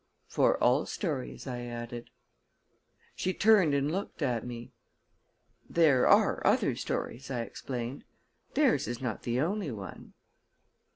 [0.25, 2.09] "For all stories," I added.
[3.15, 4.71] She turned and looked at me.
[5.69, 8.03] "There are other stories," I explained.
[8.55, 10.13] "Theirs is not the only one."